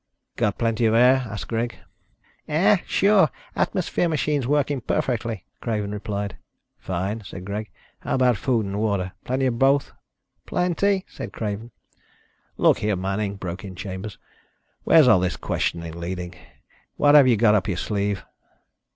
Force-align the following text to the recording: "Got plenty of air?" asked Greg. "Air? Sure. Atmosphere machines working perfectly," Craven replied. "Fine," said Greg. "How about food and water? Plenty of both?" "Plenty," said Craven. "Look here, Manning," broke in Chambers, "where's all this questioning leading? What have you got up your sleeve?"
"Got 0.35 0.57
plenty 0.57 0.87
of 0.87 0.95
air?" 0.95 1.27
asked 1.29 1.47
Greg. 1.47 1.77
"Air? 2.47 2.81
Sure. 2.87 3.29
Atmosphere 3.55 4.09
machines 4.09 4.47
working 4.47 4.81
perfectly," 4.81 5.45
Craven 5.61 5.91
replied. 5.91 6.37
"Fine," 6.79 7.21
said 7.23 7.45
Greg. 7.45 7.69
"How 7.99 8.15
about 8.15 8.35
food 8.37 8.65
and 8.65 8.79
water? 8.79 9.11
Plenty 9.25 9.45
of 9.45 9.59
both?" 9.59 9.91
"Plenty," 10.47 11.05
said 11.07 11.31
Craven. 11.31 11.69
"Look 12.57 12.79
here, 12.79 12.95
Manning," 12.95 13.35
broke 13.35 13.63
in 13.63 13.75
Chambers, 13.75 14.17
"where's 14.85 15.07
all 15.07 15.19
this 15.19 15.37
questioning 15.37 15.93
leading? 15.99 16.33
What 16.97 17.13
have 17.13 17.27
you 17.27 17.37
got 17.37 17.53
up 17.53 17.67
your 17.67 17.77
sleeve?" 17.77 18.25